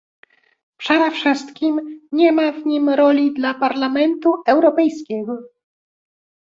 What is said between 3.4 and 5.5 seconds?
Parlamentu Europejskiego